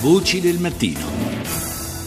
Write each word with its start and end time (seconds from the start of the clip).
Voci 0.00 0.40
del 0.40 0.58
mattino. 0.58 0.98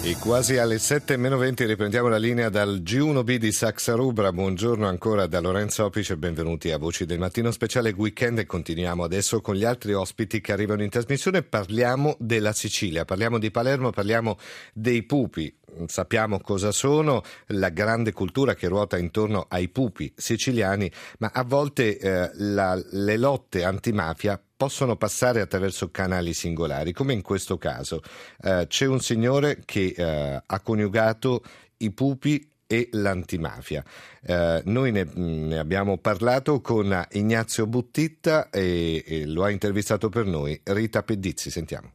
E 0.03 0.17
quasi 0.17 0.57
alle 0.57 0.79
7 0.79 1.15
meno 1.15 1.37
20 1.37 1.63
riprendiamo 1.63 2.07
la 2.07 2.17
linea 2.17 2.49
dal 2.49 2.81
G1B 2.81 3.35
di 3.35 3.51
Saxa 3.51 3.93
Rubra. 3.93 4.33
Buongiorno 4.33 4.87
ancora 4.87 5.27
da 5.27 5.39
Lorenzo 5.39 5.85
Opice 5.85 6.13
e 6.13 6.17
benvenuti 6.17 6.71
a 6.71 6.79
Voci 6.79 7.05
del 7.05 7.19
Mattino 7.19 7.51
speciale 7.51 7.93
weekend 7.95 8.39
e 8.39 8.47
continuiamo 8.47 9.03
adesso 9.03 9.41
con 9.41 9.53
gli 9.53 9.63
altri 9.63 9.93
ospiti 9.93 10.41
che 10.41 10.51
arrivano 10.51 10.81
in 10.81 10.89
trasmissione. 10.89 11.43
Parliamo 11.43 12.15
della 12.17 12.51
Sicilia, 12.51 13.05
parliamo 13.05 13.37
di 13.37 13.51
Palermo, 13.51 13.91
parliamo 13.91 14.39
dei 14.73 15.03
pupi. 15.03 15.55
Sappiamo 15.85 16.39
cosa 16.39 16.71
sono, 16.71 17.21
la 17.47 17.69
grande 17.69 18.11
cultura 18.11 18.55
che 18.55 18.67
ruota 18.67 18.97
intorno 18.97 19.45
ai 19.47 19.69
pupi 19.69 20.11
siciliani, 20.15 20.91
ma 21.19 21.29
a 21.31 21.43
volte 21.43 21.99
eh, 21.99 22.31
la, 22.33 22.73
le 22.89 23.17
lotte 23.17 23.63
antimafia 23.63 24.41
possono 24.63 24.95
passare 24.95 25.41
attraverso 25.41 25.91
canali 25.91 26.33
singolari, 26.33 26.93
come 26.93 27.11
in 27.11 27.21
questo 27.21 27.57
caso. 27.57 28.01
Eh, 28.41 28.65
c'è 28.69 28.85
un 28.85 29.01
signore 29.01 29.59
che 29.65 29.93
eh, 29.93 30.41
ha 30.45 30.59
coniugato 30.61 31.41
i 31.79 31.91
pupi 31.91 32.49
e 32.65 32.87
l'antimafia. 32.93 33.83
Eh, 34.25 34.61
noi 34.63 34.93
ne, 34.93 35.05
ne, 35.15 35.59
abbiamo 35.59 35.97
parlato 35.97 36.61
con 36.61 36.97
Ignazio 37.11 37.67
Buttitta 37.67 38.49
e, 38.49 39.03
e, 39.05 39.25
lo 39.25 39.43
ha 39.43 39.49
intervistato 39.49 40.07
per 40.07 40.25
noi 40.27 40.57
Rita 40.63 41.03
Pedizzi. 41.03 41.49
Sentiamo. 41.49 41.91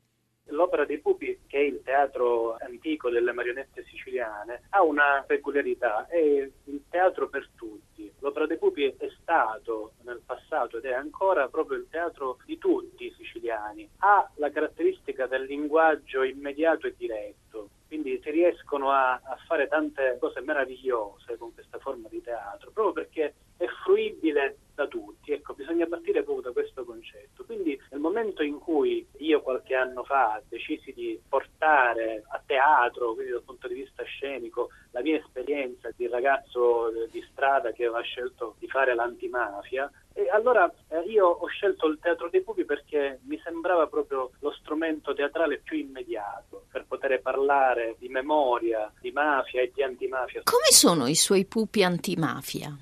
L'opera 0.49 0.85
dei 0.85 0.99
pupi, 0.99 1.18
che 1.49 1.59
è 1.59 1.63
il 1.63 1.83
teatro 1.83 2.57
antico 2.61 3.11
delle 3.11 3.33
marionette 3.33 3.85
siciliane, 3.85 4.67
ha 4.71 4.83
una 4.85 5.25
peculiarità, 5.27 6.07
è 6.07 6.17
il 6.19 6.83
teatro 6.89 7.29
per 7.29 7.49
tutti 7.57 7.89
L'Opera 8.21 8.47
dei 8.47 8.59
Pupi 8.59 8.85
è 8.85 9.09
stato 9.21 9.93
nel 10.03 10.21
passato 10.25 10.79
ed 10.79 10.85
è 10.85 10.93
ancora 10.93 11.49
proprio 11.49 11.79
il 11.79 11.87
teatro 11.89 12.39
di 12.45 12.59
tutti 12.59 13.07
i 13.07 13.15
siciliani. 13.17 13.89
Ha 13.99 14.29
la 14.37 14.51
caratteristica 14.51 15.27
del 15.27 15.45
linguaggio 15.45 16.25
immediato 16.25 16.89
e 16.89 16.95
diretto, 16.97 17.71
quindi 17.87 18.21
si 18.23 18.31
riescono 18.31 18.91
a, 18.91 19.13
a 19.13 19.39
fare 19.47 19.69
tante 19.69 20.17
cose 20.19 20.41
meravigliose 20.41 21.37
con 21.37 21.55
questa 21.55 21.79
forma 21.79 22.09
di 22.09 22.21
teatro, 22.21 22.73
proprio 22.73 23.05
perché 23.05 23.35
è 23.57 23.67
fruibile 23.85 24.59
da 24.75 24.89
tutti. 24.89 25.33
Ecco, 25.33 25.55
bisogna 25.55 25.87
partire 25.87 26.23
proprio 26.23 26.51
da 26.51 26.53
questo 26.53 26.85
concetto. 26.85 27.45
Quindi 27.45 27.81
nel 27.91 28.01
momento 28.01 28.43
in 28.43 28.59
cui 28.59 29.07
io 29.19 29.43
qualche 29.43 29.75
anno 29.99 30.05
fa 30.05 30.41
decisi 30.49 30.93
di 30.93 31.21
portare 31.29 32.25
a 32.29 32.41
teatro, 32.45 33.15
quindi 33.15 33.33
dal 33.33 33.43
punto 33.43 33.67
di 33.67 33.75
vista 33.75 34.03
scenico, 34.05 34.71
la 34.93 35.03
mia 35.03 35.17
esperienza 35.17 35.91
di 35.97 36.07
ragazzo 36.07 36.91
di 37.11 37.25
strada 37.31 37.73
che 37.73 37.85
aveva 37.85 38.01
scelto 38.03 38.55
di 38.59 38.69
fare 38.69 38.95
l'antimafia, 38.95 39.91
e 40.13 40.29
allora 40.31 40.69
eh, 40.89 41.01
io 41.09 41.27
ho 41.27 41.47
scelto 41.47 41.87
il 41.87 41.99
teatro 42.01 42.29
dei 42.29 42.43
pupi 42.43 42.65
perché 42.65 43.21
mi 43.25 43.41
sembrava 43.45 43.87
proprio 43.87 44.33
lo 44.41 44.51
strumento 44.51 45.15
teatrale 45.15 45.59
più 45.59 45.77
immediato 45.79 46.65
per 46.71 46.87
poter 46.87 47.21
parlare 47.21 47.95
di 47.99 48.09
memoria, 48.09 48.93
di 49.01 49.13
mafia 49.13 49.63
e 49.63 49.71
di 49.73 49.83
antimafia. 49.83 50.43
Come 50.43 50.71
sono 50.71 51.07
i 51.07 51.15
suoi 51.15 51.45
pupi 51.45 51.85
antimafia? 51.85 52.77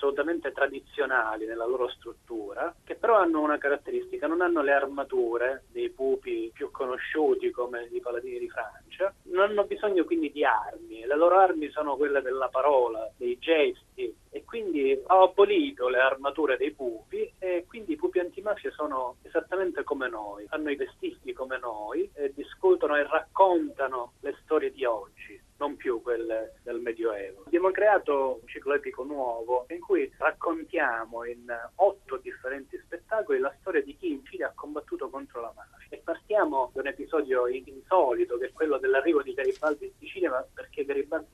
Assolutamente 0.00 0.52
tradizionali 0.52 1.44
nella 1.44 1.66
loro 1.66 1.86
struttura, 1.90 2.74
che 2.84 2.94
però 2.94 3.16
hanno 3.16 3.42
una 3.42 3.58
caratteristica, 3.58 4.26
non 4.26 4.40
hanno 4.40 4.62
le 4.62 4.72
armature 4.72 5.64
dei 5.70 5.90
pupi 5.90 6.50
più 6.54 6.70
conosciuti 6.70 7.50
come 7.50 7.86
i 7.92 8.00
paladini 8.00 8.38
di 8.38 8.48
Francia, 8.48 9.12
non 9.24 9.50
hanno 9.50 9.64
bisogno 9.64 10.04
quindi 10.04 10.32
di 10.32 10.42
armi, 10.42 11.04
le 11.04 11.16
loro 11.16 11.36
armi 11.36 11.68
sono 11.68 11.96
quelle 11.96 12.22
della 12.22 12.48
parola, 12.48 13.10
dei 13.18 13.38
gesti, 13.38 14.16
e 14.30 14.44
quindi 14.44 14.98
ho 15.06 15.22
abolito 15.22 15.88
le 15.88 15.98
armature 15.98 16.56
dei 16.56 16.70
pupi 16.70 17.30
e 17.38 17.66
quindi 17.68 17.92
i 17.92 17.96
pupi 17.96 18.20
antimafia 18.20 18.70
sono 18.70 19.16
esattamente 19.22 19.82
come 19.82 20.08
noi, 20.08 20.46
hanno 20.48 20.70
i 20.70 20.76
vestiti 20.76 21.34
come 21.34 21.58
noi, 21.58 22.10
discutono 22.32 22.96
e 22.96 23.06
raccontano 23.06 24.12
le 24.20 24.34
storie 24.40 24.70
di 24.70 24.86
oggi 24.86 25.48
non 25.60 25.76
più 25.76 26.00
quelle 26.00 26.54
del 26.62 26.80
Medioevo. 26.80 27.42
Abbiamo 27.44 27.70
creato 27.70 28.38
un 28.40 28.48
ciclo 28.48 28.72
epico 28.72 29.02
nuovo 29.04 29.66
in 31.24 31.46
otto 31.76 32.16
differenti 32.18 32.78
spettacoli 32.84 33.38
la 33.38 33.54
storia 33.60 33.82
di 33.82 33.96
chi 33.96 34.12
in 34.12 34.24
Cile 34.24 34.44
ha 34.44 34.52
combattuto 34.54 35.08
contro 35.08 35.40
la 35.40 35.52
mafia. 35.54 35.86
E 35.88 35.98
partiamo 35.98 36.70
da 36.72 36.80
un 36.80 36.86
episodio 36.88 37.46
insolito 37.46 38.38
che 38.38 38.46
è 38.46 38.52
quello 38.52 38.78
dell'arrivo 38.78 39.22
di 39.22 39.34
Garibaldi 39.34 39.86
in 39.86 39.92
Sicilia, 39.98 40.48
perché 40.52 40.84
Garibaldi 40.84 41.29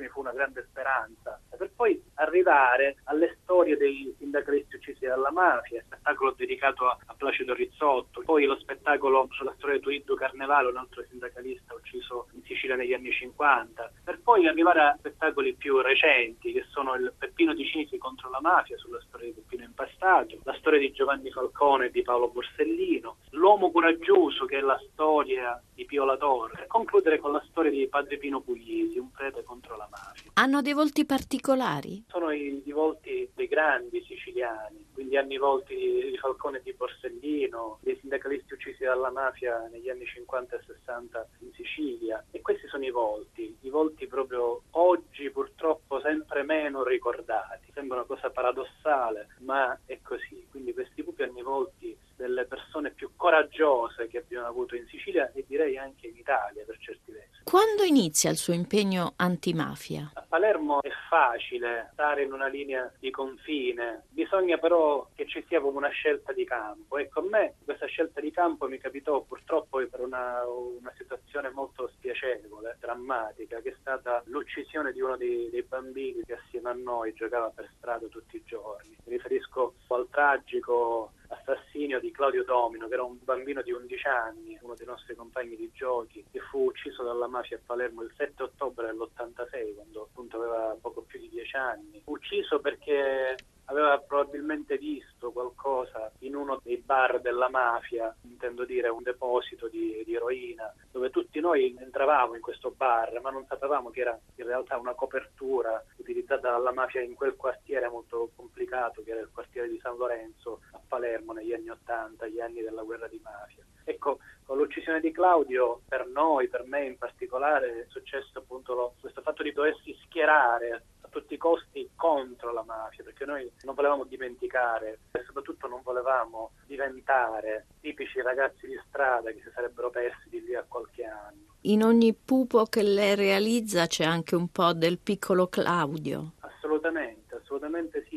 per 0.00 0.04
i 0.04 0.08
siciliani 0.08 0.08
fu 0.08 0.20
una 0.20 0.32
grande 0.32 0.66
speranza, 0.70 1.40
per 1.56 1.70
poi 1.74 2.02
arrivare 2.14 2.96
alle 3.04 3.36
storie 3.42 3.76
dei 3.76 4.14
sindacalisti 4.18 4.76
uccisi 4.76 5.04
dalla 5.04 5.30
mafia, 5.30 5.82
spettacolo 5.84 6.32
dedicato 6.32 6.86
a, 6.86 6.98
Placido 7.20 7.52
Rizzotto, 7.52 8.22
poi 8.22 8.46
lo 8.46 8.56
spettacolo 8.56 9.28
sulla 9.32 9.52
storia 9.58 9.76
di 9.76 9.82
Tuiddu 9.82 10.14
Carnevale, 10.14 10.70
un 10.70 10.78
altro 10.78 11.04
sindacalista 11.10 11.74
ucciso 11.74 12.28
in 12.32 12.42
Sicilia 12.44 12.76
negli 12.76 12.94
anni 12.94 13.12
50 13.12 13.70
70, 13.70 13.92
per 14.04 14.20
poi 14.20 14.46
arrivare 14.46 14.80
a 14.80 14.96
spettacoli 14.98 15.54
più 15.54 15.80
recenti 15.80 16.52
che 16.52 16.64
sono 16.70 16.94
il 16.94 17.12
Peppino 17.16 17.54
di 17.54 17.64
Cinisi 17.66 17.98
contro 17.98 18.30
la 18.30 18.40
mafia 18.40 18.76
sulla 18.76 19.00
storia 19.06 19.28
di 19.28 19.34
Peppino 19.34 19.64
Impastato, 19.64 20.38
la 20.44 20.56
storia 20.58 20.78
di 20.78 20.92
Giovanni 20.92 21.30
Falcone 21.30 21.86
e 21.86 21.90
di 21.90 22.02
Paolo 22.02 22.28
Borsellino, 22.28 23.16
L'uomo 23.40 23.70
coraggioso 23.70 24.44
che 24.44 24.58
è 24.58 24.60
la 24.60 24.78
storia 24.92 25.58
di 25.72 25.86
Pio 25.86 26.04
La 26.04 26.18
Torre, 26.18 26.64
e 26.64 26.66
concludere 26.66 27.18
con 27.18 27.32
la 27.32 27.42
storia 27.48 27.70
di 27.70 27.88
Padre 27.88 28.18
Pino 28.18 28.42
Puglisi, 28.42 28.98
un 28.98 29.10
prete 29.10 29.42
contro 29.42 29.78
la 29.78 29.88
mafia. 29.90 30.30
Hanno 30.34 30.60
dei 30.60 30.74
volti 30.74 31.06
particolari? 31.06 32.04
Sono 32.08 32.32
i, 32.32 32.62
i 32.62 32.70
volti 32.70 33.30
dei 33.34 33.48
grandi 33.48 34.04
siciliani, 34.06 34.84
quindi 35.00 35.16
hanno 35.16 35.32
i 35.32 35.38
volti 35.38 35.74
di, 35.74 36.18
Falcone 36.18 36.58
e 36.58 36.62
di 36.62 36.74
Borsellino, 36.74 37.78
dei 37.80 37.96
sindacalisti 38.00 38.52
uccisi 38.52 38.84
dalla 38.84 39.10
mafia 39.10 39.66
negli 39.72 39.88
anni 39.88 40.04
50 40.04 40.56
e 40.56 40.60
60 40.66 41.28
in 41.38 41.52
Sicilia 41.54 42.22
e 42.30 42.42
questi 42.42 42.66
sono 42.66 42.84
i 42.84 42.90
volti 42.90 43.56
i 43.62 43.70
volti 43.70 44.06
proprio 44.06 44.62
oggi 44.72 45.30
purtroppo 45.30 46.00
sempre 46.00 46.42
meno 46.42 46.84
ricordati. 46.84 47.70
Sembra 47.72 47.98
una 47.98 48.06
cosa 48.06 48.28
paradossale, 48.28 49.28
ma 49.38 49.78
è 49.86 50.00
così. 50.02 50.46
Quindi 50.50 50.74
questi 50.74 51.02
pupi 51.02 51.22
hanno 51.22 51.38
i 51.38 51.42
volti 51.42 51.96
delle 52.16 52.44
persone 52.44 52.90
più 52.90 53.12
coraggiose 53.16 54.06
che 54.08 54.18
abbiamo 54.18 54.46
avuto 54.46 54.76
in 54.76 54.86
Sicilia 54.88 55.32
e 55.32 55.44
direi 55.46 55.78
anche 55.78 56.08
in 56.08 56.16
Italia 56.16 56.64
per 56.64 56.76
certi. 56.78 57.09
Quando 57.50 57.82
inizia 57.82 58.30
il 58.30 58.36
suo 58.36 58.52
impegno 58.52 59.14
antimafia? 59.16 60.12
A 60.14 60.22
Palermo 60.22 60.80
è 60.82 60.90
facile 61.08 61.90
stare 61.94 62.22
in 62.22 62.32
una 62.32 62.46
linea 62.46 62.88
di 63.00 63.10
confine, 63.10 64.04
bisogna 64.10 64.56
però 64.56 65.08
che 65.16 65.26
ci 65.26 65.44
sia 65.48 65.60
come 65.60 65.78
una 65.78 65.88
scelta 65.88 66.32
di 66.32 66.44
campo 66.44 66.96
e 66.96 67.08
con 67.08 67.26
me 67.26 67.54
questa 67.64 67.86
scelta 67.86 68.20
di 68.20 68.30
campo 68.30 68.68
mi 68.68 68.78
capitò 68.78 69.22
purtroppo 69.22 69.84
per 69.84 69.98
una, 69.98 70.46
una 70.46 70.92
situazione 70.96 71.50
molto 71.50 71.90
spiacevole, 71.96 72.76
drammatica, 72.78 73.60
che 73.60 73.70
è 73.70 73.76
stata 73.80 74.22
l'uccisione 74.26 74.92
di 74.92 75.00
uno 75.00 75.16
dei, 75.16 75.50
dei 75.50 75.64
bambini 75.64 76.22
che 76.24 76.34
assieme 76.34 76.70
a 76.70 76.74
noi 76.74 77.12
giocava 77.14 77.50
per 77.52 77.68
strada 77.78 78.06
tutti 78.06 78.36
i 78.36 78.44
giorni. 78.46 78.96
Mi 79.06 79.16
riferisco 79.16 79.74
al 79.88 80.06
tragico 80.08 81.14
assassinio 81.50 82.00
di 82.00 82.10
Claudio 82.10 82.44
Domino, 82.44 82.88
che 82.88 82.94
era 82.94 83.02
un 83.02 83.18
bambino 83.22 83.62
di 83.62 83.72
11 83.72 84.06
anni, 84.06 84.58
uno 84.62 84.74
dei 84.74 84.86
nostri 84.86 85.14
compagni 85.14 85.56
di 85.56 85.70
giochi, 85.72 86.24
che 86.30 86.40
fu 86.40 86.64
ucciso 86.64 87.02
dalla 87.02 87.26
mafia 87.26 87.56
a 87.56 87.60
Palermo 87.64 88.02
il 88.02 88.12
7 88.16 88.42
ottobre 88.42 88.86
dell'86, 88.86 89.74
quando 89.74 90.02
appunto 90.02 90.36
aveva 90.36 90.76
poco 90.80 91.02
più 91.02 91.18
di 91.18 91.28
10 91.28 91.56
anni. 91.56 92.02
Ucciso 92.04 92.60
perché 92.60 93.36
aveva 93.70 93.98
probabilmente 93.98 94.76
visto 94.76 95.30
qualcosa 95.30 96.10
in 96.20 96.34
uno 96.34 96.60
dei 96.62 96.78
bar 96.78 97.20
della 97.20 97.48
mafia, 97.48 98.14
intendo 98.22 98.64
dire 98.64 98.88
un 98.88 99.02
deposito 99.02 99.68
di, 99.68 100.02
di, 100.04 100.14
eroina, 100.14 100.72
dove 100.90 101.10
tutti 101.10 101.38
noi 101.40 101.76
entravamo 101.78 102.34
in 102.34 102.40
questo 102.40 102.72
bar, 102.76 103.20
ma 103.22 103.30
non 103.30 103.46
sapevamo 103.46 103.90
che 103.90 104.00
era 104.00 104.18
in 104.36 104.44
realtà 104.44 104.76
una 104.76 104.94
copertura 104.94 105.82
utilizzata 105.96 106.50
dalla 106.50 106.72
mafia 106.72 107.00
in 107.00 107.14
quel 107.14 107.36
quartiere 107.36 107.88
molto 107.88 108.30
complicato, 108.34 109.02
che 109.02 109.12
era 109.12 109.20
il 109.20 109.30
quartiere 109.32 109.68
di 109.68 109.78
San 109.80 109.96
Lorenzo 109.96 110.60
Palermo 110.90 111.32
negli 111.32 111.52
anni 111.52 111.70
Ottanta, 111.70 112.26
gli 112.26 112.40
anni 112.40 112.62
della 112.62 112.82
guerra 112.82 113.06
di 113.06 113.20
mafia. 113.22 113.64
Ecco, 113.84 114.18
con 114.44 114.56
l'uccisione 114.56 114.98
di 114.98 115.12
Claudio, 115.12 115.82
per 115.86 116.08
noi, 116.08 116.48
per 116.48 116.64
me 116.66 116.84
in 116.84 116.98
particolare, 116.98 117.82
è 117.82 117.86
successo 117.88 118.40
appunto 118.40 118.74
lo, 118.74 118.94
questo 119.00 119.22
fatto 119.22 119.44
di 119.44 119.52
doversi 119.52 119.96
schierare 120.04 120.82
tutti 121.10 121.34
i 121.34 121.38
costi 121.38 121.90
contro 121.94 122.52
la 122.52 122.62
mafia, 122.62 123.04
perché 123.04 123.24
noi 123.24 123.50
non 123.62 123.74
volevamo 123.74 124.04
dimenticare 124.04 125.00
e 125.12 125.22
soprattutto 125.24 125.66
non 125.68 125.80
volevamo 125.82 126.52
diventare 126.66 127.66
tipici 127.80 128.22
ragazzi 128.22 128.66
di 128.66 128.80
strada 128.88 129.30
che 129.30 129.40
si 129.42 129.50
sarebbero 129.52 129.90
persi 129.90 130.28
di 130.28 130.42
lì 130.42 130.54
a 130.54 130.64
qualche 130.66 131.04
anno. 131.04 131.56
In 131.62 131.82
ogni 131.82 132.14
pupo 132.14 132.64
che 132.64 132.82
lei 132.82 133.14
realizza 133.14 133.86
c'è 133.86 134.04
anche 134.04 134.34
un 134.34 134.48
po' 134.48 134.72
del 134.72 134.98
piccolo 134.98 135.48
Claudio. 135.48 136.34
Assolutamente, 136.40 137.34
assolutamente 137.34 138.06
sì, 138.08 138.09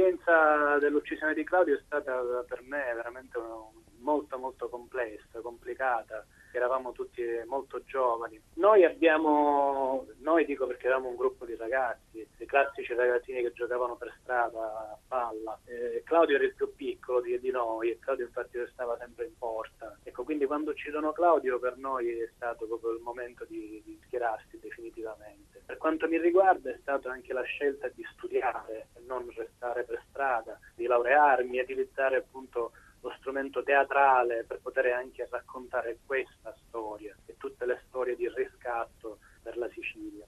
l'esperienza 0.00 0.78
dell'uccisione 0.78 1.34
di 1.34 1.44
Claudio 1.44 1.76
è 1.76 1.82
stata 1.84 2.12
per 2.48 2.62
me 2.62 2.92
veramente 2.94 3.36
un 3.38 3.99
molto 4.00 4.38
molto 4.38 4.68
complessa, 4.68 5.40
complicata, 5.40 6.24
eravamo 6.52 6.92
tutti 6.92 7.22
molto 7.46 7.82
giovani. 7.84 8.40
Noi 8.54 8.84
abbiamo, 8.84 10.06
noi 10.18 10.44
dico 10.44 10.66
perché 10.66 10.86
eravamo 10.86 11.10
un 11.10 11.16
gruppo 11.16 11.44
di 11.44 11.54
ragazzi, 11.56 12.26
i 12.38 12.46
classici 12.46 12.94
ragazzini 12.94 13.42
che 13.42 13.52
giocavano 13.52 13.96
per 13.96 14.14
strada 14.20 14.58
a 14.58 14.98
palla. 15.06 15.58
Eh, 15.64 16.02
Claudio 16.04 16.36
era 16.36 16.44
il 16.44 16.54
più 16.54 16.74
piccolo 16.74 17.20
di, 17.20 17.38
di, 17.38 17.50
noi 17.50 17.90
e 17.90 17.98
Claudio 17.98 18.26
infatti 18.26 18.58
stava 18.72 18.96
sempre 18.98 19.26
in 19.26 19.36
porta. 19.38 19.98
Ecco, 20.02 20.24
quindi 20.24 20.46
quando 20.46 20.70
uccidono 20.70 21.12
Claudio 21.12 21.58
per 21.58 21.76
noi 21.76 22.08
è 22.08 22.30
stato 22.34 22.66
proprio 22.66 22.92
il 22.92 23.00
momento 23.00 23.44
di, 23.44 23.80
di 23.84 23.98
schierarsi 24.04 24.58
definitivamente. 24.58 25.62
Per 25.66 25.76
quanto 25.76 26.08
mi 26.08 26.18
riguarda 26.18 26.70
è 26.70 26.78
stata 26.80 27.10
anche 27.10 27.32
la 27.32 27.42
scelta 27.42 27.88
di 27.88 28.04
studiare 28.12 28.88
non 29.10 29.28
restare 29.34 29.82
per 29.82 30.00
strada, 30.08 30.58
di 30.76 30.86
laurearmi 30.86 31.58
e 31.58 31.62
utilizzare 31.62 32.16
appunto 32.16 32.72
lo 33.00 33.14
strumento 33.18 33.62
teatrale 33.62 34.44
per 34.44 34.60
poter 34.60 34.92
anche 34.92 35.26
raccontare 35.30 35.98
questa 36.04 36.54
storia 36.66 37.16
e 37.26 37.36
tutte 37.38 37.64
le 37.64 37.82
storie 37.86 38.16
di 38.16 38.28
riscatto 38.28 39.18
per 39.42 39.56
la 39.56 39.68
Sicilia. 39.70 40.26